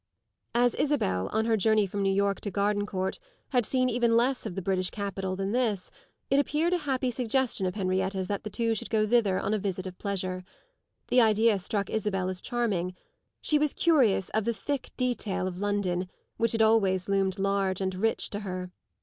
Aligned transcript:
As 0.55 0.73
Isabel, 0.73 1.29
on 1.31 1.45
her 1.45 1.55
journey 1.55 1.85
from 1.85 2.01
New 2.01 2.11
York 2.11 2.41
to 2.41 2.51
Gardencourt, 2.51 3.19
had 3.49 3.67
seen 3.67 3.87
even 3.87 4.17
less 4.17 4.47
of 4.47 4.55
the 4.55 4.61
British 4.63 4.89
capital 4.89 5.35
than 5.35 5.51
this, 5.51 5.91
it 6.31 6.39
appeared 6.39 6.73
a 6.73 6.79
happy 6.79 7.11
suggestion 7.11 7.67
of 7.67 7.75
Henrietta's 7.75 8.27
that 8.27 8.41
the 8.43 8.49
two 8.49 8.73
should 8.73 8.89
go 8.89 9.05
thither 9.05 9.39
on 9.39 9.53
a 9.53 9.59
visit 9.59 9.85
of 9.85 9.99
pleasure. 9.99 10.43
The 11.09 11.21
idea 11.21 11.59
struck 11.59 11.87
Isabel 11.91 12.29
as 12.29 12.41
charming; 12.41 12.95
she 13.41 13.59
was 13.59 13.75
curious 13.75 14.29
of 14.29 14.45
the 14.45 14.55
thick 14.55 14.89
detail 14.97 15.45
of 15.45 15.59
London, 15.59 16.07
which 16.37 16.53
had 16.53 16.63
always 16.63 17.07
loomed 17.07 17.37
large 17.37 17.79
and 17.79 17.93
rich 17.93 18.31
to 18.31 18.39
her. 18.39 18.71